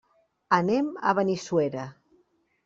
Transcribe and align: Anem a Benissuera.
Anem 0.57 0.89
a 1.11 1.13
Benissuera. 1.19 1.85